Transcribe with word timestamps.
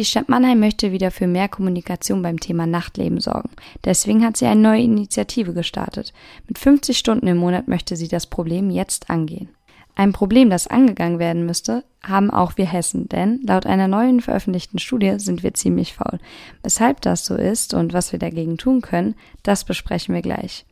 Die 0.00 0.06
Stadt 0.06 0.30
Mannheim 0.30 0.60
möchte 0.60 0.92
wieder 0.92 1.10
für 1.10 1.26
mehr 1.26 1.50
Kommunikation 1.50 2.22
beim 2.22 2.40
Thema 2.40 2.64
Nachtleben 2.64 3.20
sorgen. 3.20 3.50
Deswegen 3.84 4.24
hat 4.24 4.38
sie 4.38 4.46
eine 4.46 4.58
neue 4.58 4.80
Initiative 4.80 5.52
gestartet. 5.52 6.14
Mit 6.48 6.58
50 6.58 6.96
Stunden 6.96 7.26
im 7.26 7.36
Monat 7.36 7.68
möchte 7.68 7.96
sie 7.96 8.08
das 8.08 8.26
Problem 8.26 8.70
jetzt 8.70 9.10
angehen. 9.10 9.50
Ein 9.96 10.14
Problem, 10.14 10.48
das 10.48 10.68
angegangen 10.68 11.18
werden 11.18 11.44
müsste, 11.44 11.84
haben 12.02 12.30
auch 12.30 12.56
wir 12.56 12.64
Hessen, 12.64 13.10
denn 13.10 13.42
laut 13.42 13.66
einer 13.66 13.88
neuen 13.88 14.22
veröffentlichten 14.22 14.78
Studie 14.78 15.18
sind 15.18 15.42
wir 15.42 15.52
ziemlich 15.52 15.92
faul. 15.92 16.18
Weshalb 16.62 17.02
das 17.02 17.26
so 17.26 17.34
ist 17.34 17.74
und 17.74 17.92
was 17.92 18.10
wir 18.10 18.18
dagegen 18.18 18.56
tun 18.56 18.80
können, 18.80 19.16
das 19.42 19.64
besprechen 19.64 20.14
wir 20.14 20.22
gleich. 20.22 20.64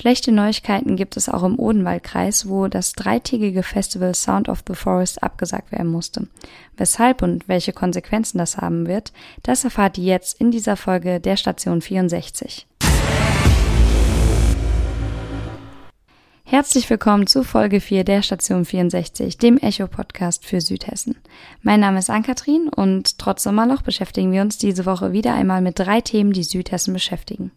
Schlechte 0.00 0.30
Neuigkeiten 0.30 0.94
gibt 0.94 1.16
es 1.16 1.28
auch 1.28 1.42
im 1.42 1.58
Odenwaldkreis, 1.58 2.48
wo 2.48 2.68
das 2.68 2.92
dreitägige 2.92 3.64
Festival 3.64 4.14
Sound 4.14 4.48
of 4.48 4.62
the 4.68 4.76
Forest 4.76 5.24
abgesagt 5.24 5.72
werden 5.72 5.90
musste. 5.90 6.28
Weshalb 6.76 7.20
und 7.20 7.48
welche 7.48 7.72
Konsequenzen 7.72 8.38
das 8.38 8.58
haben 8.58 8.86
wird, 8.86 9.12
das 9.42 9.64
erfahrt 9.64 9.98
ihr 9.98 10.04
jetzt 10.04 10.40
in 10.40 10.52
dieser 10.52 10.76
Folge 10.76 11.18
der 11.18 11.36
Station 11.36 11.80
64. 11.80 12.68
Herzlich 16.44 16.88
willkommen 16.88 17.26
zu 17.26 17.42
Folge 17.42 17.80
4 17.80 18.04
der 18.04 18.22
Station 18.22 18.64
64, 18.64 19.36
dem 19.38 19.58
Echo-Podcast 19.58 20.46
für 20.46 20.60
Südhessen. 20.60 21.16
Mein 21.62 21.80
Name 21.80 21.98
ist 21.98 22.08
Ann-Kathrin 22.08 22.68
und 22.68 23.18
trotz 23.18 23.42
Sommerloch 23.42 23.82
beschäftigen 23.82 24.30
wir 24.30 24.42
uns 24.42 24.58
diese 24.58 24.86
Woche 24.86 25.10
wieder 25.12 25.34
einmal 25.34 25.60
mit 25.60 25.76
drei 25.76 26.00
Themen, 26.02 26.32
die 26.32 26.44
Südhessen 26.44 26.94
beschäftigen. 26.94 27.50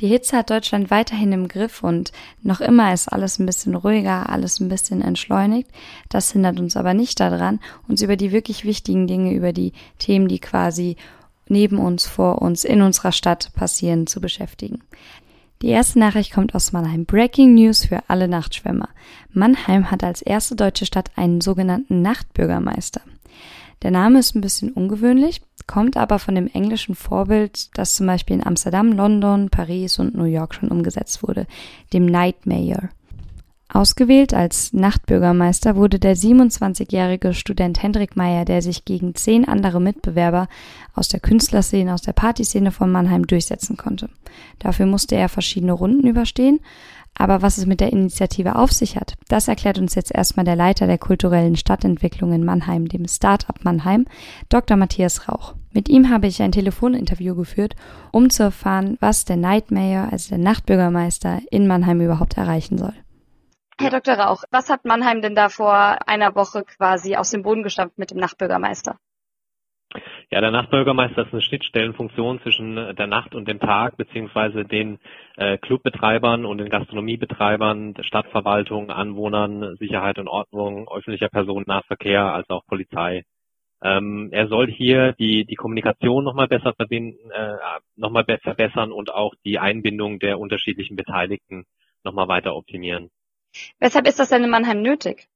Die 0.00 0.08
Hitze 0.08 0.38
hat 0.38 0.48
Deutschland 0.48 0.90
weiterhin 0.90 1.32
im 1.32 1.46
Griff 1.46 1.82
und 1.82 2.12
noch 2.42 2.62
immer 2.62 2.94
ist 2.94 3.08
alles 3.08 3.38
ein 3.38 3.44
bisschen 3.44 3.74
ruhiger, 3.74 4.30
alles 4.30 4.58
ein 4.58 4.70
bisschen 4.70 5.02
entschleunigt. 5.02 5.70
Das 6.08 6.32
hindert 6.32 6.58
uns 6.58 6.76
aber 6.76 6.94
nicht 6.94 7.20
daran, 7.20 7.60
uns 7.86 8.00
über 8.00 8.16
die 8.16 8.32
wirklich 8.32 8.64
wichtigen 8.64 9.06
Dinge, 9.06 9.34
über 9.34 9.52
die 9.52 9.72
Themen, 9.98 10.28
die 10.28 10.38
quasi 10.38 10.96
neben 11.48 11.78
uns, 11.78 12.06
vor 12.06 12.40
uns, 12.40 12.64
in 12.64 12.80
unserer 12.80 13.12
Stadt 13.12 13.52
passieren, 13.54 14.06
zu 14.06 14.22
beschäftigen. 14.22 14.80
Die 15.60 15.68
erste 15.68 15.98
Nachricht 15.98 16.32
kommt 16.32 16.54
aus 16.54 16.72
Mannheim. 16.72 17.04
Breaking 17.04 17.54
News 17.54 17.84
für 17.84 18.00
alle 18.08 18.28
Nachtschwimmer. 18.28 18.88
Mannheim 19.34 19.90
hat 19.90 20.02
als 20.02 20.22
erste 20.22 20.56
deutsche 20.56 20.86
Stadt 20.86 21.10
einen 21.16 21.42
sogenannten 21.42 22.00
Nachtbürgermeister. 22.00 23.02
Der 23.82 23.90
Name 23.90 24.18
ist 24.18 24.34
ein 24.34 24.42
bisschen 24.42 24.72
ungewöhnlich, 24.72 25.40
kommt 25.66 25.96
aber 25.96 26.18
von 26.18 26.34
dem 26.34 26.48
englischen 26.48 26.94
Vorbild, 26.94 27.76
das 27.78 27.94
zum 27.94 28.06
Beispiel 28.06 28.36
in 28.36 28.46
Amsterdam, 28.46 28.92
London, 28.92 29.48
Paris 29.48 29.98
und 29.98 30.14
New 30.14 30.24
York 30.24 30.54
schon 30.54 30.68
umgesetzt 30.68 31.22
wurde, 31.22 31.46
dem 31.92 32.04
Night 32.06 32.46
Mayor. 32.46 32.90
Ausgewählt 33.72 34.34
als 34.34 34.72
Nachtbürgermeister 34.72 35.76
wurde 35.76 36.00
der 36.00 36.16
27-jährige 36.16 37.32
Student 37.34 37.80
Hendrik 37.80 38.16
Meyer, 38.16 38.44
der 38.44 38.62
sich 38.62 38.84
gegen 38.84 39.14
zehn 39.14 39.46
andere 39.46 39.80
Mitbewerber 39.80 40.48
aus 40.92 41.08
der 41.08 41.20
Künstlerszene, 41.20 41.94
aus 41.94 42.02
der 42.02 42.12
Partyszene 42.12 42.72
von 42.72 42.90
Mannheim 42.90 43.28
durchsetzen 43.28 43.76
konnte. 43.76 44.10
Dafür 44.58 44.86
musste 44.86 45.14
er 45.14 45.28
verschiedene 45.28 45.72
Runden 45.72 46.08
überstehen, 46.08 46.58
aber 47.16 47.42
was 47.42 47.58
es 47.58 47.66
mit 47.66 47.80
der 47.80 47.92
Initiative 47.92 48.56
auf 48.56 48.72
sich 48.72 48.96
hat, 48.96 49.14
das 49.28 49.48
erklärt 49.48 49.78
uns 49.78 49.94
jetzt 49.94 50.14
erstmal 50.14 50.44
der 50.44 50.56
Leiter 50.56 50.86
der 50.86 50.98
kulturellen 50.98 51.56
Stadtentwicklung 51.56 52.32
in 52.32 52.44
Mannheim, 52.44 52.88
dem 52.88 53.06
Start-up 53.06 53.64
Mannheim, 53.64 54.06
Dr. 54.48 54.76
Matthias 54.76 55.28
Rauch. 55.28 55.54
Mit 55.72 55.88
ihm 55.88 56.10
habe 56.10 56.26
ich 56.26 56.42
ein 56.42 56.52
Telefoninterview 56.52 57.34
geführt, 57.34 57.76
um 58.10 58.30
zu 58.30 58.42
erfahren, 58.42 58.96
was 59.00 59.24
der 59.24 59.36
Night 59.36 59.70
Mayor, 59.70 60.08
also 60.10 60.30
der 60.30 60.38
Nachtbürgermeister 60.38 61.40
in 61.50 61.66
Mannheim 61.66 62.00
überhaupt 62.00 62.36
erreichen 62.36 62.78
soll. 62.78 62.94
Herr 63.78 63.90
Dr. 63.90 64.14
Rauch, 64.14 64.44
was 64.50 64.68
hat 64.68 64.84
Mannheim 64.84 65.22
denn 65.22 65.34
da 65.34 65.48
vor 65.48 65.74
einer 66.06 66.34
Woche 66.34 66.64
quasi 66.64 67.16
aus 67.16 67.30
dem 67.30 67.42
Boden 67.42 67.62
gestampft 67.62 67.98
mit 67.98 68.10
dem 68.10 68.18
Nachtbürgermeister? 68.18 68.98
Ja, 70.30 70.40
der 70.40 70.52
Nachtbürgermeister 70.52 71.22
ist 71.26 71.32
eine 71.32 71.42
Schnittstellenfunktion 71.42 72.40
zwischen 72.42 72.76
der 72.76 73.06
Nacht 73.08 73.34
und 73.34 73.48
dem 73.48 73.58
Tag, 73.58 73.96
beziehungsweise 73.96 74.64
den 74.64 75.00
äh, 75.36 75.58
Clubbetreibern 75.58 76.44
und 76.44 76.58
den 76.58 76.68
Gastronomiebetreibern, 76.68 77.94
der 77.94 78.04
Stadtverwaltung, 78.04 78.90
Anwohnern, 78.90 79.76
Sicherheit 79.78 80.18
und 80.18 80.28
Ordnung, 80.28 80.88
öffentlicher 80.88 81.28
Personennahverkehr, 81.28 82.32
als 82.32 82.48
auch 82.50 82.64
Polizei. 82.66 83.24
Ähm, 83.82 84.28
er 84.30 84.46
soll 84.48 84.70
hier 84.70 85.14
die, 85.14 85.44
die 85.44 85.54
Kommunikation 85.56 86.22
nochmal 86.22 86.48
besser 86.48 86.74
verbinden, 86.74 87.30
äh, 87.30 87.56
nochmal 87.96 88.24
verbessern 88.24 88.92
und 88.92 89.12
auch 89.12 89.34
die 89.44 89.58
Einbindung 89.58 90.18
der 90.18 90.38
unterschiedlichen 90.38 90.96
Beteiligten 90.96 91.64
nochmal 92.04 92.28
weiter 92.28 92.54
optimieren. 92.54 93.10
Weshalb 93.78 94.06
ist 94.06 94.20
das 94.20 94.28
denn 94.28 94.44
in 94.44 94.50
Mannheim 94.50 94.82
nötig? 94.82 95.28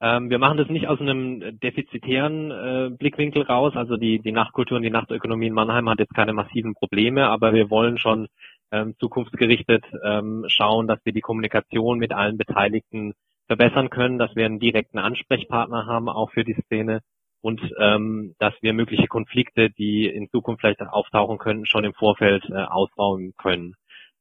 Ähm, 0.00 0.28
wir 0.28 0.38
machen 0.38 0.58
das 0.58 0.68
nicht 0.68 0.88
aus 0.88 1.00
einem 1.00 1.58
defizitären 1.60 2.50
äh, 2.50 2.90
Blickwinkel 2.90 3.42
raus. 3.42 3.72
Also 3.76 3.96
die, 3.96 4.18
die 4.18 4.32
Nachtkultur 4.32 4.76
und 4.76 4.82
die 4.82 4.90
Nachtökonomie 4.90 5.46
in 5.46 5.54
Mannheim 5.54 5.88
hat 5.88 5.98
jetzt 5.98 6.14
keine 6.14 6.32
massiven 6.32 6.74
Probleme, 6.74 7.28
aber 7.28 7.54
wir 7.54 7.70
wollen 7.70 7.98
schon 7.98 8.28
ähm, 8.72 8.94
zukunftsgerichtet 8.98 9.84
ähm, 10.04 10.44
schauen, 10.48 10.86
dass 10.86 10.98
wir 11.04 11.12
die 11.12 11.20
Kommunikation 11.20 11.98
mit 11.98 12.12
allen 12.12 12.36
Beteiligten 12.36 13.14
verbessern 13.46 13.90
können, 13.90 14.18
dass 14.18 14.34
wir 14.34 14.44
einen 14.44 14.58
direkten 14.58 14.98
Ansprechpartner 14.98 15.86
haben, 15.86 16.08
auch 16.08 16.30
für 16.30 16.44
die 16.44 16.60
Szene 16.64 17.00
und 17.40 17.60
ähm, 17.78 18.34
dass 18.38 18.54
wir 18.60 18.72
mögliche 18.72 19.06
Konflikte, 19.06 19.70
die 19.70 20.06
in 20.06 20.28
Zukunft 20.30 20.62
vielleicht 20.62 20.80
auftauchen 20.80 21.38
können, 21.38 21.64
schon 21.64 21.84
im 21.84 21.94
Vorfeld 21.94 22.44
äh, 22.50 22.54
ausräumen 22.54 23.34
können. 23.36 23.74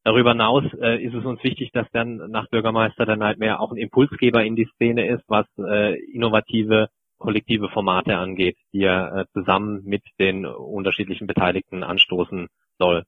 Darüber 0.05 0.33
hinaus 0.33 0.63
äh, 0.79 1.03
ist 1.03 1.16
es 1.16 1.25
uns 1.25 1.43
wichtig, 1.43 1.71
dass 1.73 1.88
dann 1.91 2.17
nach 2.29 2.47
Bürgermeister 2.49 3.07
dann 3.07 3.23
halt 3.23 3.39
mehr 3.39 3.59
auch 3.59 3.71
ein 3.71 3.77
Impulsgeber 3.77 4.43
in 4.43 4.55
die 4.55 4.69
Szene 4.75 5.07
ist, 5.09 5.23
was 5.27 5.47
äh, 5.57 5.99
innovative 6.13 6.89
kollektive 7.17 7.69
Formate 7.69 8.16
angeht, 8.16 8.55
die 8.71 8.83
er 8.83 9.16
äh, 9.16 9.25
zusammen 9.33 9.81
mit 9.83 10.03
den 10.19 10.45
unterschiedlichen 10.45 11.25
Beteiligten 11.25 11.83
anstoßen 11.83 12.49
soll. 12.77 13.03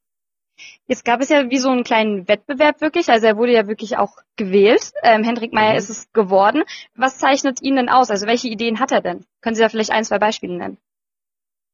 Jetzt 0.87 1.05
gab 1.05 1.21
es 1.21 1.29
ja 1.29 1.51
wie 1.51 1.59
so 1.59 1.69
einen 1.69 1.83
kleinen 1.83 2.27
Wettbewerb 2.27 2.81
wirklich, 2.81 3.09
also 3.09 3.27
er 3.27 3.37
wurde 3.37 3.53
ja 3.53 3.67
wirklich 3.67 3.97
auch 3.97 4.13
gewählt. 4.35 4.91
Ähm, 5.03 5.23
Hendrik 5.23 5.53
Meyer 5.53 5.73
mhm. 5.73 5.77
ist 5.77 5.89
es 5.91 6.11
geworden. 6.13 6.63
Was 6.95 7.19
zeichnet 7.19 7.61
ihn 7.61 7.75
denn 7.75 7.89
aus? 7.89 8.09
Also 8.09 8.25
welche 8.25 8.47
Ideen 8.47 8.79
hat 8.79 8.91
er 8.91 9.01
denn? 9.01 9.23
Können 9.41 9.53
Sie 9.53 9.61
da 9.61 9.69
vielleicht 9.69 9.91
ein, 9.91 10.03
zwei 10.03 10.17
Beispiele 10.17 10.57
nennen? 10.57 10.79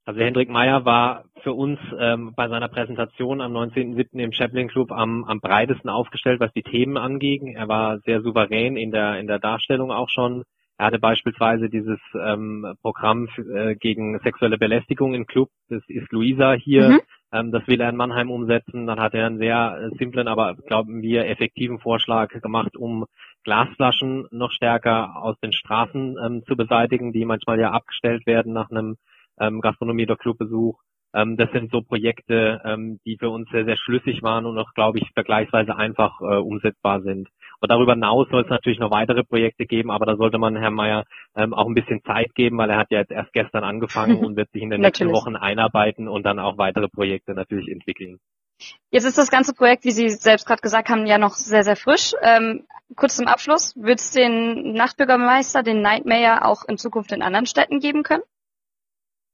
Also 0.06 0.20
Hendrik 0.20 0.50
Meyer 0.50 0.84
war 0.84 1.24
für 1.44 1.54
uns 1.54 1.80
ähm, 1.98 2.34
bei 2.36 2.50
seiner 2.50 2.68
Präsentation 2.68 3.40
am 3.40 3.56
19.07. 3.56 4.20
im 4.20 4.34
Chaplin 4.34 4.68
Club 4.68 4.92
am, 4.92 5.24
am 5.24 5.40
breitesten 5.40 5.90
aufgestellt, 5.90 6.42
was 6.42 6.52
die 6.54 6.64
Themen 6.64 6.98
anging. 6.98 7.56
Er 7.56 7.68
war 7.70 8.00
sehr 8.00 8.22
souverän 8.22 8.76
in 8.76 8.92
der, 8.92 9.20
in 9.20 9.28
der 9.28 9.40
Darstellung 9.40 9.92
auch 9.92 10.10
schon. 10.10 10.44
Er 10.78 10.88
hatte 10.88 11.00
beispielsweise 11.00 11.70
dieses 11.70 12.00
ähm, 12.20 12.76
Programm 12.82 13.30
äh, 13.38 13.76
gegen 13.76 14.20
sexuelle 14.20 14.58
Belästigung 14.58 15.14
im 15.14 15.26
Club, 15.26 15.50
das 15.70 15.84
ist 15.88 16.12
Luisa 16.12 16.54
hier, 16.54 16.90
mhm. 16.90 17.02
ähm, 17.32 17.52
das 17.52 17.66
will 17.68 17.80
er 17.80 17.90
in 17.90 17.96
Mannheim 17.96 18.32
umsetzen. 18.32 18.88
Dann 18.88 19.00
hat 19.00 19.14
er 19.14 19.28
einen 19.28 19.38
sehr 19.38 19.78
äh, 19.80 19.98
simplen, 19.98 20.28
aber 20.28 20.56
glauben 20.56 21.02
wir 21.02 21.28
effektiven 21.28 21.80
Vorschlag 21.80 22.30
gemacht, 22.42 22.76
um 22.76 23.06
Glasflaschen 23.44 24.28
noch 24.32 24.52
stärker 24.52 25.16
aus 25.16 25.40
den 25.42 25.54
Straßen 25.54 26.18
ähm, 26.26 26.44
zu 26.46 26.58
beseitigen, 26.58 27.14
die 27.14 27.24
manchmal 27.24 27.60
ja 27.60 27.72
abgestellt 27.72 28.26
werden 28.26 28.52
nach 28.52 28.72
einem 28.72 28.98
ähm, 29.44 29.62
Gastronomie 29.62 30.04
oder 30.04 30.16
Clubbesuch. 30.16 30.80
Ähm, 31.16 31.38
das 31.38 31.52
sind 31.52 31.72
so 31.72 31.82
Projekte, 31.82 32.62
ähm, 32.66 33.00
die 33.06 33.18
für 33.18 33.30
uns 33.30 33.50
sehr, 33.52 33.66
sehr 33.66 33.78
schlüssig 33.78 34.24
waren 34.24 34.46
und 34.46 34.58
auch, 34.58 34.74
glaube 34.74 34.98
ich, 34.98 35.12
vergleichsweise 35.14 35.76
einfach 35.76 36.20
äh, 36.22 36.38
umsetzbar 36.38 37.02
sind. 37.02 37.30
Und 37.60 37.72
darüber 37.72 37.94
hinaus 37.94 38.28
soll 38.30 38.42
es 38.44 38.50
natürlich 38.50 38.80
noch 38.80 38.92
weitere 38.92 39.24
Projekte 39.24 39.66
geben, 39.66 39.92
aber 39.92 40.06
da 40.06 40.18
sollte 40.18 40.38
man 40.38 40.56
Herrn 40.56 40.74
Mayer 40.74 41.06
ähm, 41.36 41.54
auch 41.54 41.68
ein 41.68 41.76
bisschen 41.76 42.04
Zeit 42.04 42.34
geben, 42.36 42.58
weil 42.58 42.70
er 42.70 42.78
hat 42.78 42.90
ja 42.90 43.00
jetzt 43.00 43.12
erst 43.12 43.32
gestern 43.32 43.64
angefangen 43.64 44.18
und 44.26 44.36
wird 44.36 44.52
sich 44.52 44.64
in 44.64 44.72
den 44.72 44.82
nächsten 44.82 45.12
Wochen 45.12 45.36
einarbeiten 45.36 46.08
und 46.08 46.24
dann 46.24 46.40
auch 46.40 46.58
weitere 46.58 46.90
Projekte 46.90 47.34
natürlich 47.34 47.70
entwickeln. 47.70 48.20
Jetzt 48.92 49.06
ist 49.06 49.18
das 49.18 49.32
ganze 49.32 49.54
Projekt, 49.54 49.84
wie 49.84 49.92
Sie 49.92 50.10
selbst 50.10 50.46
gerade 50.46 50.62
gesagt 50.62 50.90
haben, 50.90 51.06
ja 51.06 51.18
noch 51.18 51.34
sehr, 51.34 51.64
sehr 51.64 51.76
frisch. 51.76 52.14
Ähm, 52.22 52.66
kurz 52.96 53.18
zum 53.18 53.28
Abschluss, 53.28 53.76
wird 53.76 54.00
es 54.00 54.12
den 54.12 54.74
Nachtbürgermeister, 54.74 55.64
den 55.64 55.82
Nightmare, 55.82 56.46
auch 56.46 56.64
in 56.68 56.78
Zukunft 56.78 57.12
in 57.12 57.22
anderen 57.22 57.46
Städten 57.46 57.80
geben 57.80 58.04
können? 58.04 58.24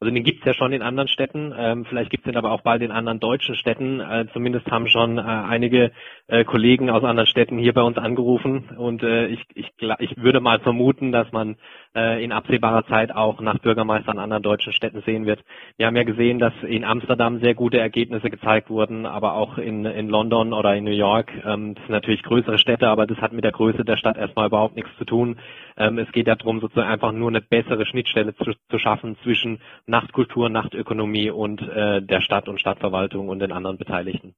Also 0.00 0.14
den 0.14 0.24
gibt's 0.24 0.46
ja 0.46 0.54
schon 0.54 0.72
in 0.72 0.80
anderen 0.80 1.08
Städten, 1.08 1.52
ähm, 1.56 1.84
vielleicht 1.84 2.10
gibt's 2.10 2.24
den 2.24 2.36
aber 2.36 2.52
auch 2.52 2.62
bald 2.62 2.80
in 2.80 2.90
anderen 2.90 3.20
deutschen 3.20 3.54
Städten. 3.54 4.00
Äh, 4.00 4.26
zumindest 4.32 4.66
haben 4.70 4.88
schon 4.88 5.18
äh, 5.18 5.20
einige 5.20 5.92
äh, 6.26 6.44
Kollegen 6.44 6.88
aus 6.88 7.04
anderen 7.04 7.26
Städten 7.26 7.58
hier 7.58 7.74
bei 7.74 7.82
uns 7.82 7.98
angerufen 7.98 8.70
und 8.78 9.02
äh, 9.02 9.26
ich, 9.26 9.44
ich, 9.54 9.70
ich 9.98 10.16
würde 10.16 10.40
mal 10.40 10.58
vermuten, 10.60 11.12
dass 11.12 11.30
man 11.32 11.56
äh, 11.94 12.24
in 12.24 12.32
absehbarer 12.32 12.86
Zeit 12.86 13.14
auch 13.14 13.42
nach 13.42 13.58
Bürgermeistern 13.58 14.18
anderen 14.18 14.42
deutschen 14.42 14.72
Städten 14.72 15.02
sehen 15.02 15.26
wird. 15.26 15.40
Wir 15.76 15.86
haben 15.86 15.96
ja 15.96 16.04
gesehen, 16.04 16.38
dass 16.38 16.54
in 16.62 16.84
Amsterdam 16.84 17.40
sehr 17.40 17.54
gute 17.54 17.78
Ergebnisse 17.78 18.30
gezeigt 18.30 18.70
wurden, 18.70 19.04
aber 19.04 19.34
auch 19.34 19.58
in, 19.58 19.84
in 19.84 20.08
London 20.08 20.54
oder 20.54 20.74
in 20.74 20.84
New 20.84 20.92
York. 20.92 21.30
Ähm, 21.44 21.74
das 21.74 21.84
sind 21.84 21.92
natürlich 21.92 22.22
größere 22.22 22.56
Städte, 22.56 22.88
aber 22.88 23.06
das 23.06 23.18
hat 23.18 23.32
mit 23.32 23.44
der 23.44 23.52
Größe 23.52 23.84
der 23.84 23.98
Stadt 23.98 24.16
erstmal 24.16 24.46
überhaupt 24.46 24.76
nichts 24.76 24.90
zu 24.96 25.04
tun. 25.04 25.36
Ähm, 25.76 25.98
es 25.98 26.10
geht 26.12 26.26
ja 26.26 26.36
darum, 26.36 26.60
sozusagen 26.60 26.88
einfach 26.88 27.12
nur 27.12 27.28
eine 27.28 27.40
bessere 27.40 27.84
Schnittstelle 27.86 28.34
zu, 28.34 28.52
zu 28.70 28.78
schaffen 28.78 29.16
zwischen 29.22 29.60
Nachtkultur, 29.90 30.48
Nachtökonomie 30.48 31.30
und 31.30 31.60
äh, 31.60 32.00
der 32.00 32.20
Stadt 32.20 32.48
und 32.48 32.60
Stadtverwaltung 32.60 33.28
und 33.28 33.40
den 33.40 33.52
anderen 33.52 33.76
Beteiligten. 33.76 34.34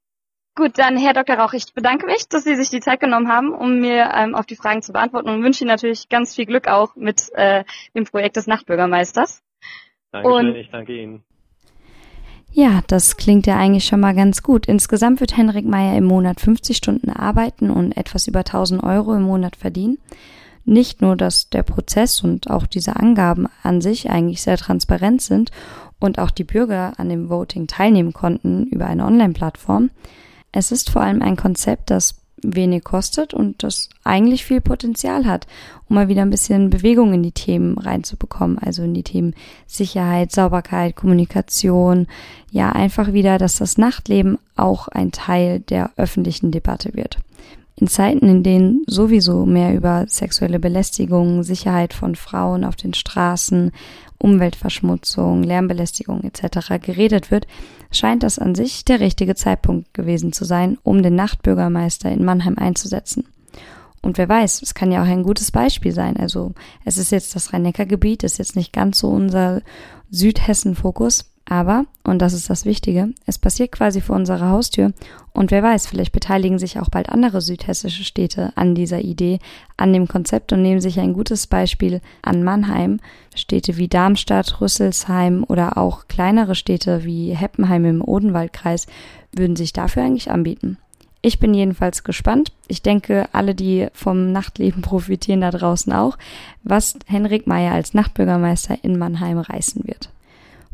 Gut, 0.54 0.78
dann 0.78 0.98
Herr 0.98 1.14
Dr. 1.14 1.36
Rauch, 1.36 1.54
ich 1.54 1.72
bedanke 1.72 2.04
mich, 2.04 2.28
dass 2.28 2.44
Sie 2.44 2.56
sich 2.56 2.68
die 2.68 2.80
Zeit 2.80 3.00
genommen 3.00 3.28
haben, 3.28 3.54
um 3.54 3.78
mir 3.78 4.10
ähm, 4.14 4.34
auf 4.34 4.44
die 4.44 4.56
Fragen 4.56 4.82
zu 4.82 4.92
beantworten 4.92 5.30
und 5.30 5.42
wünsche 5.42 5.64
Ihnen 5.64 5.70
natürlich 5.70 6.10
ganz 6.10 6.34
viel 6.34 6.44
Glück 6.44 6.68
auch 6.68 6.94
mit 6.94 7.30
äh, 7.34 7.64
dem 7.94 8.04
Projekt 8.04 8.36
des 8.36 8.46
Nachtbürgermeisters. 8.46 9.42
Dankeschön, 10.10 10.48
und 10.48 10.56
ich 10.56 10.70
danke 10.70 11.00
Ihnen. 11.00 11.22
Ja, 12.54 12.82
das 12.86 13.16
klingt 13.16 13.46
ja 13.46 13.56
eigentlich 13.56 13.86
schon 13.86 14.00
mal 14.00 14.14
ganz 14.14 14.42
gut. 14.42 14.66
Insgesamt 14.66 15.20
wird 15.20 15.38
Henrik 15.38 15.64
Meyer 15.64 15.96
im 15.96 16.04
Monat 16.04 16.38
50 16.38 16.76
Stunden 16.76 17.08
arbeiten 17.08 17.70
und 17.70 17.96
etwas 17.96 18.28
über 18.28 18.40
1000 18.40 18.82
Euro 18.82 19.14
im 19.14 19.22
Monat 19.22 19.56
verdienen. 19.56 19.96
Nicht 20.64 21.02
nur, 21.02 21.16
dass 21.16 21.50
der 21.50 21.62
Prozess 21.62 22.22
und 22.22 22.50
auch 22.50 22.66
diese 22.66 22.96
Angaben 22.96 23.48
an 23.62 23.80
sich 23.80 24.10
eigentlich 24.10 24.42
sehr 24.42 24.56
transparent 24.56 25.22
sind 25.22 25.50
und 25.98 26.18
auch 26.18 26.30
die 26.30 26.44
Bürger 26.44 26.92
an 26.98 27.08
dem 27.08 27.28
Voting 27.28 27.66
teilnehmen 27.66 28.12
konnten 28.12 28.66
über 28.66 28.86
eine 28.86 29.04
Online-Plattform. 29.04 29.90
Es 30.52 30.70
ist 30.70 30.90
vor 30.90 31.02
allem 31.02 31.22
ein 31.22 31.36
Konzept, 31.36 31.90
das 31.90 32.14
wenig 32.42 32.84
kostet 32.84 33.34
und 33.34 33.62
das 33.62 33.88
eigentlich 34.04 34.44
viel 34.44 34.60
Potenzial 34.60 35.26
hat, 35.26 35.46
um 35.88 35.94
mal 35.94 36.08
wieder 36.08 36.22
ein 36.22 36.30
bisschen 36.30 36.70
Bewegung 36.70 37.12
in 37.12 37.22
die 37.22 37.32
Themen 37.32 37.78
reinzubekommen, 37.78 38.58
also 38.58 38.82
in 38.82 38.94
die 38.94 39.04
Themen 39.04 39.34
Sicherheit, 39.66 40.32
Sauberkeit, 40.32 40.96
Kommunikation, 40.96 42.06
ja 42.50 42.72
einfach 42.72 43.12
wieder, 43.12 43.38
dass 43.38 43.56
das 43.56 43.78
Nachtleben 43.78 44.38
auch 44.56 44.88
ein 44.88 45.12
Teil 45.12 45.60
der 45.60 45.92
öffentlichen 45.96 46.50
Debatte 46.50 46.94
wird. 46.94 47.18
In 47.82 47.88
Zeiten, 47.88 48.28
in 48.28 48.44
denen 48.44 48.84
sowieso 48.86 49.44
mehr 49.44 49.74
über 49.74 50.04
sexuelle 50.06 50.60
Belästigung, 50.60 51.42
Sicherheit 51.42 51.94
von 51.94 52.14
Frauen 52.14 52.64
auf 52.64 52.76
den 52.76 52.94
Straßen, 52.94 53.72
Umweltverschmutzung, 54.18 55.42
Lärmbelästigung 55.42 56.22
etc. 56.22 56.80
geredet 56.80 57.32
wird, 57.32 57.48
scheint 57.90 58.22
das 58.22 58.38
an 58.38 58.54
sich 58.54 58.84
der 58.84 59.00
richtige 59.00 59.34
Zeitpunkt 59.34 59.94
gewesen 59.94 60.32
zu 60.32 60.44
sein, 60.44 60.78
um 60.84 61.02
den 61.02 61.16
Nachtbürgermeister 61.16 62.08
in 62.08 62.24
Mannheim 62.24 62.56
einzusetzen. 62.56 63.24
Und 64.00 64.16
wer 64.16 64.28
weiß, 64.28 64.62
es 64.62 64.74
kann 64.74 64.92
ja 64.92 65.02
auch 65.02 65.08
ein 65.08 65.24
gutes 65.24 65.50
Beispiel 65.50 65.90
sein. 65.90 66.16
Also 66.18 66.52
es 66.84 66.98
ist 66.98 67.10
jetzt 67.10 67.34
das 67.34 67.52
Rhein-Neckar-Gebiet, 67.52 68.22
ist 68.22 68.38
jetzt 68.38 68.54
nicht 68.54 68.72
ganz 68.72 69.00
so 69.00 69.08
unser 69.08 69.60
Südhessen-Fokus, 70.08 71.31
aber, 71.44 71.86
und 72.04 72.20
das 72.20 72.32
ist 72.32 72.48
das 72.48 72.64
Wichtige, 72.64 73.10
es 73.26 73.38
passiert 73.38 73.72
quasi 73.72 74.00
vor 74.00 74.16
unserer 74.16 74.50
Haustür 74.50 74.92
und 75.32 75.50
wer 75.50 75.62
weiß, 75.62 75.86
vielleicht 75.86 76.12
beteiligen 76.12 76.58
sich 76.58 76.78
auch 76.78 76.88
bald 76.88 77.08
andere 77.08 77.40
südhessische 77.40 78.04
Städte 78.04 78.52
an 78.54 78.74
dieser 78.74 79.00
Idee, 79.00 79.38
an 79.76 79.92
dem 79.92 80.06
Konzept 80.06 80.52
und 80.52 80.62
nehmen 80.62 80.80
sich 80.80 81.00
ein 81.00 81.14
gutes 81.14 81.46
Beispiel 81.46 82.00
an 82.22 82.44
Mannheim. 82.44 83.00
Städte 83.34 83.76
wie 83.76 83.88
Darmstadt, 83.88 84.60
Rüsselsheim 84.60 85.44
oder 85.48 85.78
auch 85.78 86.06
kleinere 86.06 86.54
Städte 86.54 87.04
wie 87.04 87.34
Heppenheim 87.34 87.84
im 87.86 88.02
Odenwaldkreis 88.02 88.86
würden 89.34 89.56
sich 89.56 89.72
dafür 89.72 90.04
eigentlich 90.04 90.30
anbieten. 90.30 90.76
Ich 91.22 91.38
bin 91.38 91.54
jedenfalls 91.54 92.04
gespannt. 92.04 92.52
Ich 92.68 92.82
denke, 92.82 93.28
alle, 93.32 93.54
die 93.54 93.86
vom 93.94 94.32
Nachtleben 94.32 94.82
profitieren 94.82 95.40
da 95.40 95.50
draußen 95.50 95.92
auch, 95.92 96.18
was 96.62 96.98
Henrik 97.06 97.46
Meyer 97.46 97.72
als 97.72 97.94
Nachtbürgermeister 97.94 98.76
in 98.82 98.98
Mannheim 98.98 99.38
reißen 99.38 99.82
wird. 99.86 100.11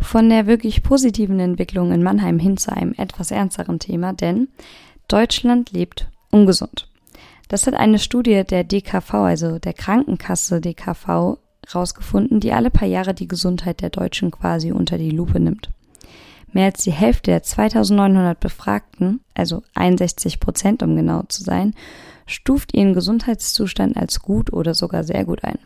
Von 0.01 0.29
der 0.29 0.47
wirklich 0.47 0.83
positiven 0.83 1.41
Entwicklung 1.41 1.93
in 1.93 2.03
Mannheim 2.03 2.39
hin 2.39 2.57
zu 2.57 2.73
einem 2.73 2.95
etwas 2.97 3.31
ernsteren 3.31 3.79
Thema, 3.79 4.13
denn 4.13 4.49
Deutschland 5.09 5.73
lebt 5.73 6.09
ungesund. 6.31 6.89
Das 7.49 7.67
hat 7.67 7.75
eine 7.75 7.99
Studie 7.99 8.45
der 8.45 8.65
DKV, 8.65 9.15
also 9.15 9.59
der 9.59 9.73
Krankenkasse 9.73 10.61
DKV, 10.61 11.39
rausgefunden, 11.75 12.41
die 12.41 12.53
alle 12.53 12.71
paar 12.71 12.89
Jahre 12.89 13.15
die 13.15 13.29
Gesundheit 13.29 13.81
der 13.81 13.91
Deutschen 13.91 14.31
quasi 14.31 14.73
unter 14.73 14.99
die 14.99 15.11
Lupe 15.11 15.41
nimmt. 15.41 15.71
Mehr 16.53 16.67
als 16.67 16.83
die 16.83 16.93
Hälfte 16.93 17.31
der 17.31 17.43
2900 17.43 18.39
Befragten, 18.39 19.21
also 19.35 19.63
61 19.75 20.41
Prozent 20.41 20.83
um 20.83 20.97
genau 20.97 21.23
zu 21.29 21.43
sein, 21.43 21.75
stuft 22.27 22.75
ihren 22.75 22.95
Gesundheitszustand 22.95 23.97
als 23.97 24.21
gut 24.21 24.53
oder 24.53 24.75
sogar 24.75 25.05
sehr 25.05 25.25
gut 25.25 25.45
ein. 25.45 25.59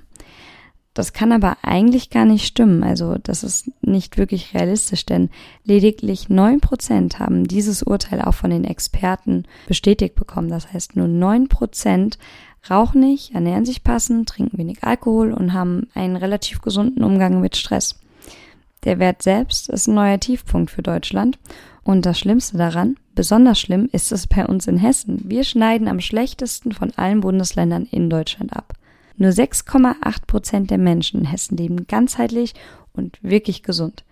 Das 0.94 1.14
kann 1.14 1.32
aber 1.32 1.56
eigentlich 1.62 2.10
gar 2.10 2.26
nicht 2.26 2.46
stimmen. 2.46 2.84
Also 2.84 3.16
das 3.22 3.42
ist 3.44 3.70
nicht 3.82 4.18
wirklich 4.18 4.52
realistisch, 4.52 5.06
denn 5.06 5.30
lediglich 5.64 6.28
neun 6.28 6.60
Prozent 6.60 7.18
haben 7.18 7.48
dieses 7.48 7.82
Urteil 7.82 8.20
auch 8.20 8.34
von 8.34 8.50
den 8.50 8.64
Experten 8.64 9.44
bestätigt 9.66 10.14
bekommen. 10.14 10.48
Das 10.48 10.72
heißt, 10.72 10.96
nur 10.96 11.08
neun 11.08 11.48
Prozent 11.48 12.18
rauchen 12.68 13.00
nicht, 13.00 13.34
ernähren 13.34 13.64
sich 13.64 13.82
passend, 13.82 14.28
trinken 14.28 14.58
wenig 14.58 14.84
Alkohol 14.84 15.32
und 15.32 15.54
haben 15.54 15.88
einen 15.94 16.16
relativ 16.16 16.60
gesunden 16.60 17.02
Umgang 17.02 17.40
mit 17.40 17.56
Stress. 17.56 17.98
Der 18.84 18.98
Wert 18.98 19.22
selbst 19.22 19.70
ist 19.70 19.86
ein 19.86 19.94
neuer 19.94 20.20
Tiefpunkt 20.20 20.70
für 20.70 20.82
Deutschland. 20.82 21.38
Und 21.84 22.06
das 22.06 22.18
Schlimmste 22.18 22.58
daran, 22.58 22.96
besonders 23.14 23.58
schlimm 23.58 23.88
ist 23.90 24.12
es 24.12 24.26
bei 24.26 24.46
uns 24.46 24.66
in 24.66 24.76
Hessen. 24.76 25.22
Wir 25.24 25.42
schneiden 25.42 25.88
am 25.88 26.00
schlechtesten 26.00 26.72
von 26.72 26.92
allen 26.96 27.20
Bundesländern 27.20 27.86
in 27.90 28.08
Deutschland 28.08 28.52
ab. 28.52 28.74
Nur 29.16 29.30
6,8 29.30 30.26
Prozent 30.26 30.70
der 30.70 30.78
Menschen 30.78 31.20
in 31.20 31.26
Hessen 31.26 31.56
leben 31.56 31.86
ganzheitlich 31.86 32.54
und 32.92 33.18
wirklich 33.22 33.62
gesund. 33.62 34.04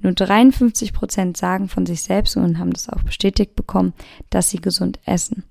Nur 0.00 0.12
53 0.12 0.92
Prozent 0.92 1.36
sagen 1.36 1.68
von 1.68 1.86
sich 1.86 2.02
selbst 2.02 2.36
und 2.36 2.58
haben 2.58 2.72
das 2.72 2.88
auch 2.88 3.02
bestätigt 3.02 3.56
bekommen, 3.56 3.94
dass 4.30 4.50
sie 4.50 4.60
gesund 4.60 5.00
essen. 5.04 5.44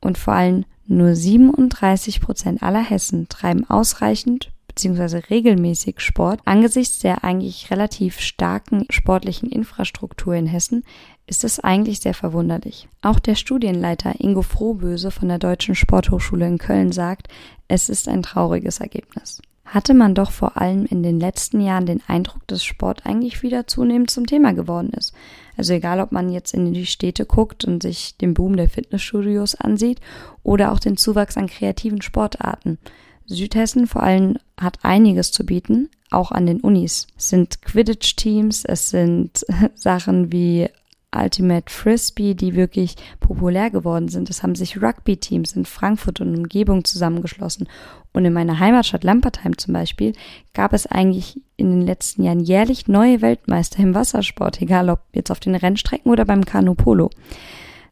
Und 0.00 0.18
vor 0.18 0.34
allem 0.34 0.64
nur 0.86 1.14
37 1.14 2.20
Prozent 2.20 2.62
aller 2.62 2.82
Hessen 2.82 3.28
treiben 3.28 3.68
ausreichend 3.68 4.50
bzw. 4.68 5.18
regelmäßig 5.30 6.00
Sport. 6.00 6.40
Angesichts 6.44 7.00
der 7.00 7.24
eigentlich 7.24 7.70
relativ 7.70 8.20
starken 8.20 8.86
sportlichen 8.90 9.50
Infrastruktur 9.50 10.34
in 10.34 10.46
Hessen 10.46 10.84
ist 11.26 11.44
es 11.44 11.60
eigentlich 11.60 12.00
sehr 12.00 12.14
verwunderlich. 12.14 12.88
Auch 13.02 13.18
der 13.18 13.34
Studienleiter 13.34 14.14
Ingo 14.18 14.42
Frohböse 14.42 15.10
von 15.10 15.28
der 15.28 15.38
Deutschen 15.38 15.74
Sporthochschule 15.74 16.46
in 16.46 16.58
Köln 16.58 16.92
sagt, 16.92 17.28
es 17.70 17.88
ist 17.88 18.08
ein 18.08 18.22
trauriges 18.22 18.80
Ergebnis. 18.80 19.40
Hatte 19.64 19.94
man 19.94 20.16
doch 20.16 20.32
vor 20.32 20.60
allem 20.60 20.84
in 20.86 21.04
den 21.04 21.20
letzten 21.20 21.60
Jahren 21.60 21.86
den 21.86 22.02
Eindruck, 22.08 22.44
dass 22.48 22.64
Sport 22.64 23.06
eigentlich 23.06 23.44
wieder 23.44 23.68
zunehmend 23.68 24.10
zum 24.10 24.26
Thema 24.26 24.52
geworden 24.52 24.90
ist. 24.90 25.14
Also 25.56 25.74
egal, 25.74 26.00
ob 26.00 26.10
man 26.10 26.32
jetzt 26.32 26.52
in 26.52 26.72
die 26.72 26.86
Städte 26.86 27.24
guckt 27.24 27.64
und 27.64 27.80
sich 27.80 28.16
den 28.16 28.34
Boom 28.34 28.56
der 28.56 28.68
Fitnessstudios 28.68 29.54
ansieht 29.54 30.00
oder 30.42 30.72
auch 30.72 30.80
den 30.80 30.96
Zuwachs 30.96 31.36
an 31.36 31.46
kreativen 31.46 32.02
Sportarten. 32.02 32.78
Südhessen 33.26 33.86
vor 33.86 34.02
allem 34.02 34.38
hat 34.60 34.80
einiges 34.82 35.30
zu 35.30 35.46
bieten, 35.46 35.88
auch 36.10 36.32
an 36.32 36.46
den 36.46 36.60
Unis. 36.60 37.06
Es 37.16 37.28
sind 37.28 37.62
Quidditch-Teams, 37.62 38.64
es 38.64 38.90
sind 38.90 39.46
Sachen 39.76 40.32
wie 40.32 40.68
Ultimate 41.14 41.72
Frisbee, 41.72 42.34
die 42.34 42.54
wirklich 42.54 42.96
populär 43.18 43.70
geworden 43.70 44.08
sind. 44.08 44.30
Es 44.30 44.42
haben 44.42 44.54
sich 44.54 44.80
Rugby-Teams 44.80 45.52
in 45.52 45.64
Frankfurt 45.64 46.20
und 46.20 46.36
Umgebung 46.36 46.84
zusammengeschlossen. 46.84 47.68
Und 48.12 48.24
in 48.24 48.32
meiner 48.32 48.58
Heimatstadt 48.58 49.04
Lampertheim 49.04 49.58
zum 49.58 49.74
Beispiel 49.74 50.12
gab 50.54 50.72
es 50.72 50.86
eigentlich 50.86 51.40
in 51.56 51.70
den 51.70 51.82
letzten 51.82 52.22
Jahren 52.22 52.40
jährlich 52.40 52.88
neue 52.88 53.22
Weltmeister 53.22 53.82
im 53.82 53.94
Wassersport, 53.94 54.60
egal 54.62 54.88
ob 54.88 55.00
jetzt 55.12 55.30
auf 55.30 55.40
den 55.40 55.54
Rennstrecken 55.54 56.10
oder 56.10 56.24
beim 56.24 56.44
Kanu 56.44 56.74
Polo. 56.74 57.10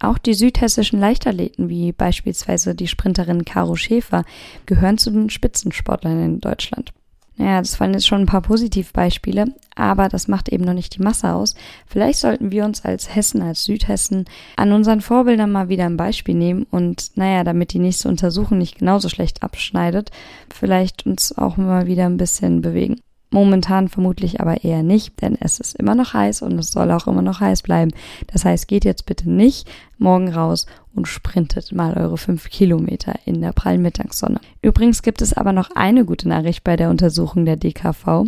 Auch 0.00 0.18
die 0.18 0.34
südhessischen 0.34 1.00
Leichtathleten, 1.00 1.68
wie 1.68 1.92
beispielsweise 1.92 2.74
die 2.74 2.86
Sprinterin 2.86 3.44
Caro 3.44 3.74
Schäfer, 3.74 4.24
gehören 4.64 4.98
zu 4.98 5.10
den 5.10 5.28
Spitzensportlern 5.28 6.22
in 6.22 6.40
Deutschland. 6.40 6.92
Naja, 7.38 7.60
das 7.60 7.78
waren 7.78 7.94
jetzt 7.94 8.06
schon 8.06 8.22
ein 8.22 8.26
paar 8.26 8.42
Positivbeispiele, 8.42 9.46
aber 9.76 10.08
das 10.08 10.26
macht 10.26 10.48
eben 10.48 10.64
noch 10.64 10.74
nicht 10.74 10.96
die 10.96 11.02
Masse 11.02 11.32
aus. 11.32 11.54
Vielleicht 11.86 12.18
sollten 12.18 12.50
wir 12.50 12.64
uns 12.64 12.84
als 12.84 13.14
Hessen, 13.14 13.42
als 13.42 13.64
Südhessen 13.64 14.24
an 14.56 14.72
unseren 14.72 15.00
Vorbildern 15.00 15.52
mal 15.52 15.68
wieder 15.68 15.86
ein 15.86 15.96
Beispiel 15.96 16.34
nehmen 16.34 16.66
und, 16.70 17.12
naja, 17.14 17.44
damit 17.44 17.72
die 17.72 17.78
nächste 17.78 18.08
Untersuchung 18.08 18.58
nicht 18.58 18.78
genauso 18.78 19.08
schlecht 19.08 19.44
abschneidet, 19.44 20.10
vielleicht 20.52 21.06
uns 21.06 21.36
auch 21.38 21.56
mal 21.56 21.86
wieder 21.86 22.06
ein 22.06 22.16
bisschen 22.16 22.60
bewegen. 22.60 23.00
Momentan 23.30 23.88
vermutlich 23.88 24.40
aber 24.40 24.64
eher 24.64 24.82
nicht, 24.82 25.20
denn 25.20 25.36
es 25.38 25.60
ist 25.60 25.76
immer 25.76 25.94
noch 25.94 26.14
heiß 26.14 26.40
und 26.40 26.58
es 26.58 26.70
soll 26.70 26.90
auch 26.90 27.06
immer 27.06 27.20
noch 27.20 27.40
heiß 27.40 27.62
bleiben. 27.62 27.90
Das 28.32 28.46
heißt, 28.46 28.66
geht 28.68 28.86
jetzt 28.86 29.04
bitte 29.04 29.30
nicht 29.30 29.68
morgen 29.98 30.32
raus 30.32 30.66
und 30.94 31.08
sprintet 31.08 31.72
mal 31.72 31.94
eure 31.94 32.16
fünf 32.16 32.48
Kilometer 32.48 33.16
in 33.26 33.42
der 33.42 33.52
prallen 33.52 33.82
Mittagssonne. 33.82 34.40
Übrigens 34.62 35.02
gibt 35.02 35.20
es 35.20 35.34
aber 35.34 35.52
noch 35.52 35.70
eine 35.74 36.06
gute 36.06 36.28
Nachricht 36.28 36.64
bei 36.64 36.76
der 36.76 36.88
Untersuchung 36.88 37.44
der 37.44 37.56
DKV. 37.56 38.24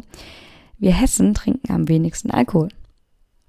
Wir 0.79 0.93
Hessen 0.93 1.33
trinken 1.33 1.73
am 1.73 1.89
wenigsten 1.89 2.31
Alkohol. 2.31 2.69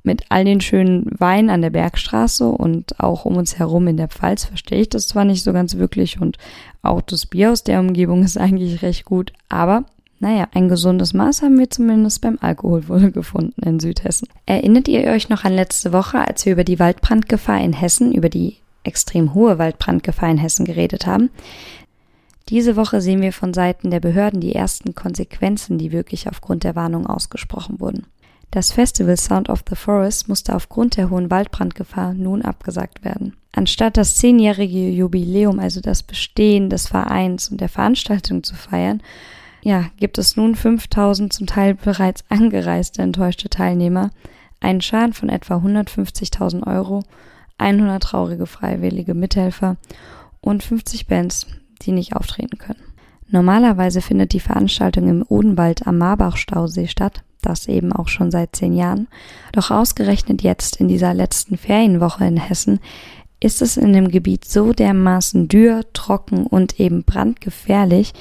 Mit 0.03 0.23
all 0.29 0.45
den 0.45 0.61
schönen 0.61 1.05
Weinen 1.19 1.49
an 1.49 1.61
der 1.61 1.69
Bergstraße 1.69 2.47
und 2.47 2.99
auch 2.99 3.25
um 3.25 3.37
uns 3.37 3.59
herum 3.59 3.87
in 3.87 3.97
der 3.97 4.07
Pfalz 4.07 4.45
verstehe 4.45 4.81
ich 4.81 4.89
das 4.89 5.07
zwar 5.07 5.25
nicht 5.25 5.43
so 5.43 5.53
ganz 5.53 5.75
wirklich 5.77 6.19
und 6.19 6.37
auch 6.81 7.01
das 7.01 7.27
Bier 7.27 7.51
aus 7.51 7.63
der 7.63 7.79
Umgebung 7.79 8.23
ist 8.23 8.37
eigentlich 8.37 8.81
recht 8.81 9.05
gut, 9.05 9.33
aber 9.49 9.85
naja, 10.21 10.47
ein 10.53 10.69
gesundes 10.69 11.13
Maß 11.13 11.41
haben 11.41 11.57
wir 11.57 11.69
zumindest 11.71 12.21
beim 12.21 12.37
Alkohol 12.39 12.87
wohl 12.87 13.11
gefunden 13.11 13.61
in 13.63 13.79
Südhessen. 13.79 14.27
Erinnert 14.45 14.87
ihr 14.87 15.03
euch 15.07 15.29
noch 15.29 15.43
an 15.43 15.53
letzte 15.53 15.91
Woche, 15.91 16.19
als 16.19 16.45
wir 16.45 16.53
über 16.53 16.63
die 16.63 16.79
Waldbrandgefahr 16.79 17.59
in 17.59 17.73
Hessen, 17.73 18.13
über 18.13 18.29
die 18.29 18.57
extrem 18.83 19.33
hohe 19.33 19.57
Waldbrandgefahr 19.57 20.29
in 20.29 20.37
Hessen 20.37 20.65
geredet 20.65 21.07
haben? 21.07 21.31
Diese 22.49 22.75
Woche 22.75 23.01
sehen 23.01 23.21
wir 23.21 23.33
von 23.33 23.53
Seiten 23.53 23.89
der 23.89 23.99
Behörden 23.99 24.41
die 24.41 24.53
ersten 24.53 24.93
Konsequenzen, 24.93 25.79
die 25.79 25.91
wirklich 25.91 26.29
aufgrund 26.29 26.63
der 26.65 26.75
Warnung 26.75 27.07
ausgesprochen 27.07 27.79
wurden. 27.79 28.05
Das 28.51 28.71
Festival 28.71 29.17
Sound 29.17 29.49
of 29.49 29.63
the 29.67 29.75
Forest 29.75 30.27
musste 30.29 30.53
aufgrund 30.53 30.97
der 30.97 31.09
hohen 31.09 31.31
Waldbrandgefahr 31.31 32.13
nun 32.13 32.43
abgesagt 32.43 33.03
werden. 33.03 33.37
Anstatt 33.53 33.97
das 33.97 34.17
zehnjährige 34.17 34.89
Jubiläum, 34.89 35.59
also 35.59 35.81
das 35.81 36.03
Bestehen 36.03 36.69
des 36.69 36.87
Vereins 36.87 37.49
und 37.49 37.59
der 37.59 37.69
Veranstaltung 37.69 38.43
zu 38.43 38.53
feiern, 38.53 39.01
ja, 39.61 39.85
gibt 39.97 40.17
es 40.17 40.35
nun 40.35 40.55
5000 40.55 41.31
zum 41.31 41.47
Teil 41.47 41.75
bereits 41.75 42.23
angereiste 42.29 43.01
enttäuschte 43.01 43.49
Teilnehmer, 43.49 44.11
einen 44.59 44.81
Schaden 44.81 45.13
von 45.13 45.29
etwa 45.29 45.57
150.000 45.57 46.65
Euro, 46.67 47.03
100 47.57 48.01
traurige 48.01 48.47
freiwillige 48.47 49.13
Mithelfer 49.13 49.77
und 50.39 50.63
50 50.63 51.07
Bands, 51.07 51.47
die 51.83 51.91
nicht 51.91 52.15
auftreten 52.15 52.57
können. 52.57 52.81
Normalerweise 53.27 54.01
findet 54.01 54.33
die 54.33 54.39
Veranstaltung 54.39 55.07
im 55.07 55.25
Odenwald 55.27 55.87
am 55.87 55.97
Marbach-Stausee 55.99 56.87
statt, 56.87 57.23
das 57.41 57.67
eben 57.67 57.93
auch 57.93 58.07
schon 58.07 58.29
seit 58.29 58.55
zehn 58.55 58.73
Jahren. 58.73 59.07
Doch 59.53 59.71
ausgerechnet 59.71 60.41
jetzt 60.41 60.75
in 60.77 60.87
dieser 60.87 61.13
letzten 61.13 61.57
Ferienwoche 61.57 62.25
in 62.25 62.37
Hessen 62.37 62.79
ist 63.39 63.61
es 63.61 63.75
in 63.75 63.93
dem 63.93 64.09
Gebiet 64.09 64.45
so 64.45 64.71
dermaßen 64.71 65.47
dürr, 65.47 65.83
trocken 65.93 66.45
und 66.45 66.79
eben 66.79 67.03
brandgefährlich, 67.03 68.13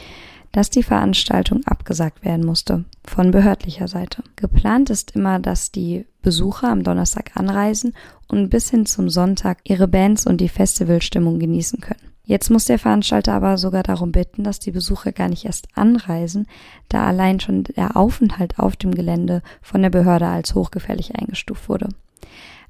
dass 0.52 0.70
die 0.70 0.82
Veranstaltung 0.82 1.64
abgesagt 1.66 2.24
werden 2.24 2.44
musste 2.44 2.84
von 3.04 3.30
behördlicher 3.30 3.88
Seite. 3.88 4.22
Geplant 4.36 4.90
ist 4.90 5.14
immer, 5.14 5.38
dass 5.38 5.70
die 5.70 6.06
Besucher 6.22 6.68
am 6.68 6.82
Donnerstag 6.82 7.32
anreisen 7.36 7.94
und 8.28 8.50
bis 8.50 8.70
hin 8.70 8.86
zum 8.86 9.08
Sonntag 9.08 9.58
ihre 9.64 9.88
Bands 9.88 10.26
und 10.26 10.40
die 10.40 10.48
Festivalstimmung 10.48 11.38
genießen 11.38 11.80
können. 11.80 12.10
Jetzt 12.24 12.50
muss 12.50 12.66
der 12.66 12.78
Veranstalter 12.78 13.32
aber 13.32 13.58
sogar 13.58 13.82
darum 13.82 14.12
bitten, 14.12 14.44
dass 14.44 14.60
die 14.60 14.70
Besucher 14.70 15.10
gar 15.10 15.28
nicht 15.28 15.46
erst 15.46 15.66
anreisen, 15.74 16.46
da 16.88 17.04
allein 17.04 17.40
schon 17.40 17.64
der 17.64 17.96
Aufenthalt 17.96 18.58
auf 18.58 18.76
dem 18.76 18.94
Gelände 18.94 19.42
von 19.62 19.82
der 19.82 19.90
Behörde 19.90 20.28
als 20.28 20.54
hochgefährlich 20.54 21.16
eingestuft 21.16 21.68
wurde. 21.68 21.88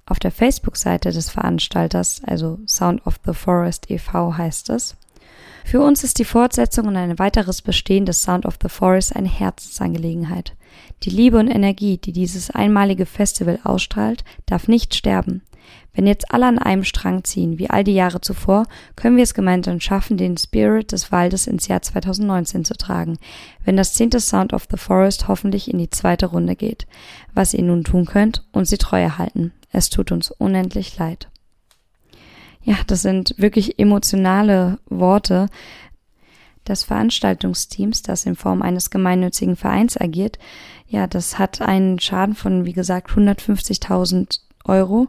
Auf 0.06 0.18
der 0.18 0.30
Facebook-Seite 0.30 1.12
des 1.12 1.28
Veranstalters, 1.28 2.22
also 2.24 2.58
Sound 2.66 3.06
of 3.06 3.20
the 3.26 3.34
Forest 3.34 3.90
e.V. 3.90 4.36
heißt 4.36 4.70
es, 4.70 4.96
für 5.64 5.80
uns 5.80 6.04
ist 6.04 6.18
die 6.18 6.24
Fortsetzung 6.24 6.88
und 6.88 6.96
ein 6.96 7.18
weiteres 7.18 7.62
Bestehen 7.62 8.06
des 8.06 8.22
Sound 8.22 8.46
of 8.46 8.58
the 8.62 8.68
Forest 8.68 9.14
eine 9.14 9.28
Herzensangelegenheit. 9.28 10.54
Die 11.02 11.10
Liebe 11.10 11.38
und 11.38 11.48
Energie, 11.48 11.98
die 11.98 12.12
dieses 12.12 12.50
einmalige 12.50 13.06
Festival 13.06 13.58
ausstrahlt, 13.64 14.24
darf 14.46 14.68
nicht 14.68 14.94
sterben. 14.94 15.42
Wenn 15.92 16.06
jetzt 16.06 16.32
alle 16.32 16.46
an 16.46 16.58
einem 16.58 16.84
Strang 16.84 17.24
ziehen, 17.24 17.58
wie 17.58 17.68
all 17.68 17.84
die 17.84 17.94
Jahre 17.94 18.20
zuvor, 18.20 18.66
können 18.96 19.16
wir 19.16 19.24
es 19.24 19.34
gemeinsam 19.34 19.80
schaffen, 19.80 20.16
den 20.16 20.36
Spirit 20.36 20.92
des 20.92 21.10
Waldes 21.10 21.46
ins 21.46 21.66
Jahr 21.66 21.82
2019 21.82 22.64
zu 22.64 22.74
tragen, 22.74 23.18
wenn 23.64 23.76
das 23.76 23.94
zehnte 23.94 24.20
Sound 24.20 24.52
of 24.52 24.66
the 24.70 24.76
Forest 24.76 25.26
hoffentlich 25.26 25.70
in 25.70 25.78
die 25.78 25.90
zweite 25.90 26.26
Runde 26.26 26.54
geht. 26.54 26.86
Was 27.34 27.54
ihr 27.54 27.64
nun 27.64 27.82
tun 27.84 28.06
könnt, 28.06 28.44
und 28.52 28.66
sie 28.66 28.78
treu 28.78 29.00
erhalten. 29.00 29.52
Es 29.72 29.90
tut 29.90 30.12
uns 30.12 30.30
unendlich 30.30 30.96
leid. 30.96 31.28
Ja, 32.70 32.76
das 32.86 33.02
sind 33.02 33.34
wirklich 33.36 33.80
emotionale 33.80 34.78
Worte 34.88 35.48
des 36.68 36.84
Veranstaltungsteams, 36.84 38.02
das 38.02 38.26
in 38.26 38.36
Form 38.36 38.62
eines 38.62 38.90
gemeinnützigen 38.90 39.56
Vereins 39.56 40.00
agiert. 40.00 40.38
Ja, 40.86 41.08
das 41.08 41.40
hat 41.40 41.60
einen 41.62 41.98
Schaden 41.98 42.36
von, 42.36 42.66
wie 42.66 42.72
gesagt, 42.72 43.10
150.000 43.10 44.42
Euro 44.66 45.08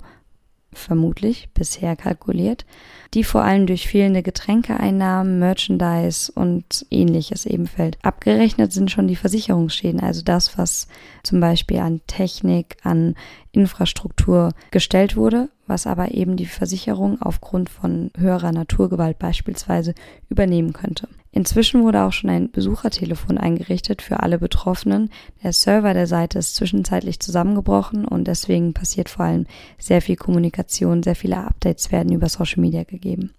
vermutlich 0.74 1.50
bisher 1.54 1.96
kalkuliert, 1.96 2.66
die 3.14 3.24
vor 3.24 3.44
allem 3.44 3.68
durch 3.68 3.88
fehlende 3.88 4.24
Getränkeeinnahmen, 4.24 5.40
Merchandise 5.40 6.32
und 6.32 6.86
ähnliches 6.90 7.46
eben 7.46 7.68
fällt. 7.68 7.98
Abgerechnet 8.04 8.72
sind 8.72 8.90
schon 8.90 9.08
die 9.08 9.16
Versicherungsschäden, 9.16 10.00
also 10.00 10.22
das, 10.22 10.58
was 10.58 10.88
zum 11.24 11.40
Beispiel 11.40 11.80
an 11.80 12.02
Technik, 12.08 12.78
an 12.84 13.16
Infrastruktur 13.52 14.54
gestellt 14.72 15.16
wurde, 15.18 15.50
was 15.68 15.88
aber 15.88 16.12
eben 16.12 16.38
die 16.38 16.46
Versicherung 16.46 17.22
aufgrund 17.22 17.70
von 17.70 18.12
höherer 18.18 18.52
Naturgewalt 18.52 19.20
beispielsweise 19.20 19.94
übernehmen 20.30 20.74
könnte. 20.74 21.08
Inzwischen 21.34 21.84
wurde 21.84 22.02
auch 22.02 22.12
schon 22.12 22.30
ein 22.30 22.52
Besuchertelefon 22.52 23.38
eingerichtet 23.38 24.02
für 24.02 24.20
alle 24.20 24.38
Betroffenen. 24.38 25.10
Der 25.44 25.54
Server 25.54 25.94
der 25.94 26.08
Seite 26.08 26.40
ist 26.40 26.56
zwischenzeitlich 26.56 27.22
zusammengebrochen 27.22 28.06
und 28.06 28.26
deswegen 28.28 28.74
passiert 28.74 29.08
vor 29.08 29.26
allem 29.26 29.46
sehr 29.78 30.02
viel 30.02 30.18
Kommunikation, 30.18 31.04
sehr 31.04 31.16
viele 31.16 31.38
Updates 31.38 31.92
werden 31.92 32.14
über 32.14 32.28
Social 32.28 32.60
Media 32.60 32.84
gegeben. 32.84 33.34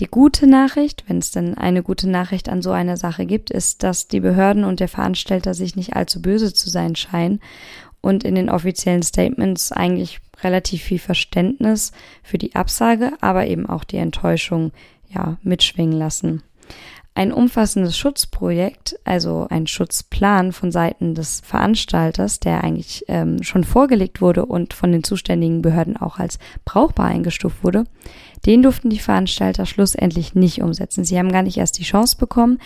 Die 0.00 0.06
gute 0.06 0.46
Nachricht, 0.46 1.04
wenn 1.08 1.18
es 1.18 1.32
denn 1.32 1.56
eine 1.56 1.82
gute 1.82 2.08
Nachricht 2.08 2.48
an 2.48 2.62
so 2.62 2.70
einer 2.70 2.96
Sache 2.96 3.26
gibt, 3.26 3.50
ist, 3.50 3.82
dass 3.82 4.06
die 4.06 4.20
Behörden 4.20 4.64
und 4.64 4.78
der 4.78 4.88
Veranstalter 4.88 5.54
sich 5.54 5.74
nicht 5.74 5.96
allzu 5.96 6.22
böse 6.22 6.52
zu 6.52 6.70
sein 6.70 6.94
scheinen 6.94 7.40
und 8.00 8.22
in 8.22 8.36
den 8.36 8.50
offiziellen 8.50 9.02
Statements 9.02 9.72
eigentlich 9.72 10.20
relativ 10.44 10.82
viel 10.82 11.00
Verständnis 11.00 11.90
für 12.22 12.38
die 12.38 12.54
Absage, 12.54 13.12
aber 13.20 13.46
eben 13.46 13.66
auch 13.66 13.82
die 13.82 13.96
Enttäuschung 13.96 14.70
ja 15.08 15.38
mitschwingen 15.42 15.98
lassen. 15.98 16.42
Ein 17.14 17.32
umfassendes 17.32 17.98
Schutzprojekt, 17.98 18.96
also 19.04 19.48
ein 19.50 19.66
Schutzplan 19.66 20.52
von 20.52 20.70
Seiten 20.70 21.16
des 21.16 21.40
Veranstalters, 21.40 22.38
der 22.38 22.62
eigentlich 22.62 23.04
ähm, 23.08 23.42
schon 23.42 23.64
vorgelegt 23.64 24.20
wurde 24.20 24.46
und 24.46 24.72
von 24.72 24.92
den 24.92 25.02
zuständigen 25.02 25.60
Behörden 25.60 25.96
auch 25.96 26.20
als 26.20 26.38
brauchbar 26.64 27.06
eingestuft 27.06 27.64
wurde, 27.64 27.84
den 28.46 28.62
durften 28.62 28.90
die 28.90 28.98
Veranstalter 28.98 29.66
schlussendlich 29.66 30.34
nicht 30.34 30.62
umsetzen. 30.62 31.04
Sie 31.04 31.18
haben 31.18 31.32
gar 31.32 31.42
nicht 31.42 31.56
erst 31.56 31.78
die 31.78 31.84
Chance 31.84 32.16
bekommen 32.16 32.58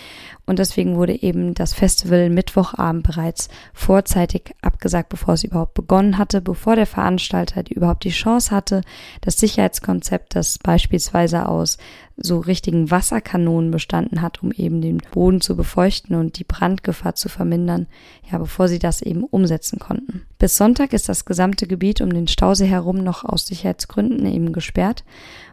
und 0.47 0.59
deswegen 0.59 0.97
wurde 0.97 1.23
eben 1.23 1.55
das 1.55 1.73
Festival 1.73 2.31
Mittwochabend 2.31 3.05
bereits 3.05 3.49
vorzeitig 3.73 4.55
abgesagt, 4.61 5.09
bevor 5.09 5.35
es 5.35 5.45
überhaupt 5.45 5.75
begonnen 5.75 6.19
hatte, 6.19 6.41
bevor 6.41 6.77
der 6.77 6.87
Veranstalter 6.87 7.63
überhaupt 7.71 8.05
die 8.05 8.11
Chance 8.11 8.51
hatte, 8.51 8.83
das 9.21 9.39
Sicherheitskonzept, 9.39 10.35
das 10.35 10.59
beispielsweise 10.59 11.49
aus 11.49 11.79
so 12.17 12.41
richtigen 12.41 12.91
Wasserkanonen 12.91 13.71
bestanden 13.71 14.23
hat, 14.23 14.43
um 14.43 14.53
eben 14.53 14.81
den 14.81 14.99
Boden 15.13 15.41
zu 15.41 15.57
befeuchten 15.57 16.15
und 16.17 16.39
die 16.39 16.45
Brandgefahr 16.45 17.15
zu 17.15 17.29
vermindern, 17.29 17.87
ja, 18.31 18.39
bevor 18.39 18.69
sie 18.69 18.79
das 18.79 19.03
eben 19.03 19.25
umsetzen 19.25 19.79
konnten. 19.79 20.23
Bis 20.39 20.57
Sonntag 20.57 20.93
ist 20.93 21.09
das 21.09 21.25
gesamte 21.25 21.67
Gebiet 21.67 22.01
um 22.01 22.13
den 22.13 22.29
Stausee 22.29 22.67
herum 22.67 22.99
noch 22.99 23.25
aus 23.25 23.47
Sicherheitsgründen 23.47 24.27
eben 24.27 24.53
gesperrt 24.53 25.05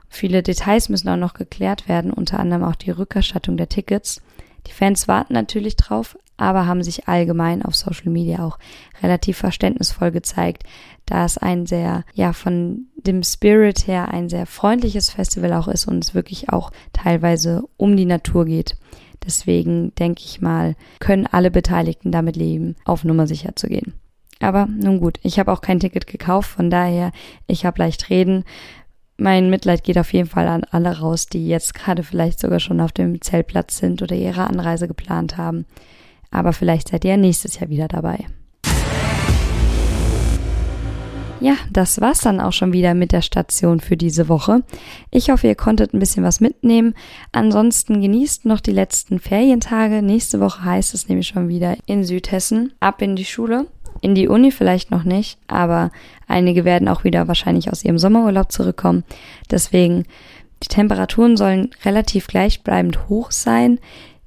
Viele 0.09 0.43
Details 0.43 0.89
müssen 0.89 1.09
auch 1.09 1.17
noch 1.17 1.33
geklärt 1.33 1.87
werden, 1.87 2.11
unter 2.11 2.39
anderem 2.39 2.63
auch 2.63 2.75
die 2.75 2.91
Rückerstattung 2.91 3.57
der 3.57 3.69
Tickets. 3.69 4.21
Die 4.67 4.71
Fans 4.71 5.07
warten 5.07 5.33
natürlich 5.33 5.75
drauf, 5.75 6.17
aber 6.35 6.65
haben 6.65 6.83
sich 6.83 7.07
allgemein 7.07 7.63
auf 7.63 7.75
Social 7.75 8.09
Media 8.09 8.45
auch 8.45 8.57
relativ 9.03 9.37
verständnisvoll 9.37 10.11
gezeigt, 10.11 10.63
da 11.05 11.25
es 11.25 11.37
ein 11.37 11.65
sehr, 11.65 12.03
ja, 12.13 12.33
von 12.33 12.87
dem 12.95 13.23
Spirit 13.23 13.87
her 13.87 14.09
ein 14.09 14.29
sehr 14.29 14.45
freundliches 14.45 15.09
Festival 15.09 15.53
auch 15.53 15.67
ist 15.67 15.87
und 15.87 16.03
es 16.03 16.13
wirklich 16.13 16.49
auch 16.49 16.71
teilweise 16.93 17.63
um 17.77 17.95
die 17.95 18.05
Natur 18.05 18.45
geht. 18.45 18.77
Deswegen 19.25 19.93
denke 19.95 20.21
ich 20.23 20.41
mal, 20.41 20.75
können 20.99 21.27
alle 21.27 21.51
Beteiligten 21.51 22.11
damit 22.11 22.35
leben, 22.35 22.75
auf 22.85 23.03
Nummer 23.03 23.27
sicher 23.27 23.55
zu 23.55 23.67
gehen. 23.67 23.93
Aber 24.39 24.67
nun 24.67 25.01
gut, 25.01 25.19
ich 25.21 25.37
habe 25.37 25.51
auch 25.51 25.59
kein 25.59 25.81
Ticket 25.81 26.07
gekauft, 26.07 26.49
von 26.49 26.69
daher, 26.69 27.11
ich 27.47 27.65
habe 27.65 27.79
leicht 27.79 28.09
reden 28.09 28.45
mein 29.19 29.49
Mitleid 29.49 29.83
geht 29.83 29.97
auf 29.97 30.13
jeden 30.13 30.29
Fall 30.29 30.47
an 30.47 30.63
alle 30.71 30.99
raus, 30.99 31.27
die 31.27 31.47
jetzt 31.47 31.73
gerade 31.73 32.03
vielleicht 32.03 32.39
sogar 32.39 32.59
schon 32.59 32.81
auf 32.81 32.91
dem 32.91 33.21
Zeltplatz 33.21 33.77
sind 33.77 34.01
oder 34.01 34.15
ihre 34.15 34.47
Anreise 34.47 34.87
geplant 34.87 35.37
haben. 35.37 35.65
Aber 36.31 36.53
vielleicht 36.53 36.89
seid 36.89 37.05
ihr 37.05 37.17
nächstes 37.17 37.59
Jahr 37.59 37.69
wieder 37.69 37.87
dabei. 37.87 38.25
Ja, 41.41 41.55
das 41.71 42.01
war's 42.01 42.19
dann 42.19 42.41
auch 42.41 42.51
schon 42.51 42.73
wieder 42.73 42.93
mit 42.93 43.13
der 43.13 43.21
Station 43.21 43.79
für 43.79 43.95
diese 43.95 44.27
Woche. 44.27 44.61
Ich 45.09 45.29
hoffe, 45.29 45.47
ihr 45.47 45.55
konntet 45.55 45.93
ein 45.93 45.99
bisschen 45.99 46.23
was 46.23 46.41
mitnehmen. 46.41 46.93
Ansonsten 47.31 48.01
genießt 48.01 48.45
noch 48.45 48.59
die 48.59 48.73
letzten 48.73 49.19
Ferientage. 49.19 50.01
Nächste 50.01 50.41
Woche 50.41 50.65
heißt 50.65 50.93
es 50.93 51.07
nämlich 51.07 51.29
schon 51.29 51.47
wieder 51.47 51.77
in 51.85 52.03
Südhessen 52.03 52.73
ab 52.81 53.01
in 53.01 53.15
die 53.15 53.25
Schule. 53.25 53.67
In 54.01 54.15
die 54.15 54.27
Uni 54.27 54.51
vielleicht 54.51 54.91
noch 54.91 55.03
nicht, 55.03 55.37
aber 55.47 55.91
einige 56.27 56.65
werden 56.65 56.87
auch 56.87 57.03
wieder 57.03 57.27
wahrscheinlich 57.27 57.71
aus 57.71 57.83
ihrem 57.83 57.97
Sommerurlaub 57.97 58.51
zurückkommen. 58.51 59.03
Deswegen, 59.51 60.05
die 60.63 60.67
Temperaturen 60.67 61.37
sollen 61.37 61.71
relativ 61.83 62.27
gleichbleibend 62.27 63.09
hoch 63.09 63.31
sein. 63.31 63.79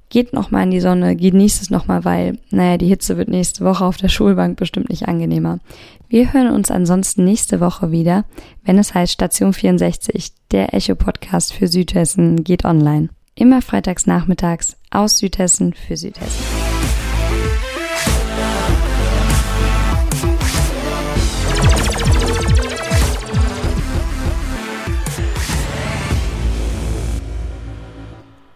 Geht 0.09 0.31
nochmal 0.31 0.63
in 0.63 0.71
die 0.71 0.79
Sonne, 0.79 1.15
genießt 1.15 1.61
es 1.61 1.69
nochmal, 1.71 2.05
weil, 2.05 2.37
naja, 2.51 2.77
die 2.77 2.87
Hitze 2.87 3.17
wird 3.17 3.29
nächste 3.29 3.65
Woche 3.65 3.83
auf 3.83 3.97
der 3.97 4.09
Schulbank 4.09 4.57
bestimmt 4.57 4.89
nicht 4.89 5.07
angenehmer. 5.07 5.59
Wir 6.07 6.33
hören 6.33 6.51
uns 6.51 6.69
ansonsten 6.69 7.23
nächste 7.23 7.59
Woche 7.59 7.91
wieder, 7.91 8.25
wenn 8.63 8.77
es 8.77 8.93
heißt 8.93 9.13
Station 9.13 9.53
64, 9.53 10.33
der 10.51 10.75
Echo-Podcast 10.75 11.53
für 11.53 11.67
Südhessen 11.67 12.43
geht 12.43 12.63
online. 12.63 13.09
Immer 13.33 13.63
freitags 13.63 14.05
nachmittags 14.05 14.77
aus 14.91 15.17
Südhessen 15.17 15.73
für 15.73 15.97
Südhessen. 15.97 16.43